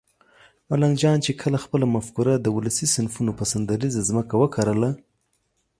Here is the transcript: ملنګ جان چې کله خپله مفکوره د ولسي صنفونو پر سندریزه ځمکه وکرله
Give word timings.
ملنګ 0.69 0.93
جان 1.01 1.17
چې 1.25 1.31
کله 1.41 1.57
خپله 1.65 1.85
مفکوره 1.95 2.33
د 2.39 2.47
ولسي 2.57 2.87
صنفونو 2.95 3.31
پر 3.37 3.45
سندریزه 3.53 4.01
ځمکه 4.09 4.35
وکرله 4.41 4.89